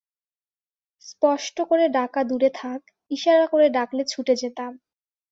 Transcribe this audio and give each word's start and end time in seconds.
স্পষ্ট 1.01 1.57
করে 1.69 1.85
ডাকা 1.89 2.21
দূরে 2.23 2.49
থাক, 2.55 2.79
ইশারা 3.11 3.45
করে 3.47 3.67
ডাকলে 3.69 4.03
ছুটে 4.05 4.33
যেতাম। 4.35 4.71